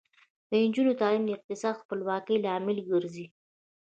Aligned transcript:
د 0.49 0.51
نجونو 0.63 0.91
تعلیم 1.01 1.23
د 1.25 1.29
اقتصادي 1.35 1.79
خپلواکۍ 1.83 2.35
لامل 2.45 2.77
ګرځي. 2.89 3.25